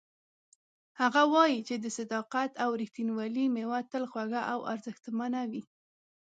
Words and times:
هغه 1.01 1.21
وایي 1.33 1.59
چې 1.67 1.75
د 1.83 1.85
صداقت 1.97 2.51
او 2.63 2.69
ریښتینولۍ 2.81 3.45
میوه 3.55 3.79
تل 3.91 4.03
خوږه 4.11 4.41
او 4.53 4.59
ارزښتمنه 4.73 5.39
وي 5.51 5.63